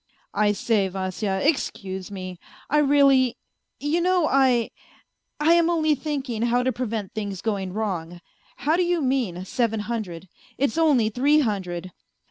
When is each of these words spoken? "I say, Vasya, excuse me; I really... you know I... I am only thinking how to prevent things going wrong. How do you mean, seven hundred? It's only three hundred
"I 0.47 0.53
say, 0.53 0.87
Vasya, 0.87 1.47
excuse 1.47 2.09
me; 2.09 2.39
I 2.71 2.79
really... 2.79 3.37
you 3.79 4.01
know 4.01 4.27
I... 4.27 4.71
I 5.39 5.53
am 5.53 5.69
only 5.69 5.93
thinking 5.93 6.41
how 6.41 6.63
to 6.63 6.71
prevent 6.71 7.13
things 7.13 7.39
going 7.43 7.71
wrong. 7.71 8.19
How 8.65 8.75
do 8.75 8.83
you 8.83 8.99
mean, 9.03 9.45
seven 9.45 9.81
hundred? 9.81 10.27
It's 10.57 10.79
only 10.79 11.09
three 11.09 11.41
hundred 11.41 11.91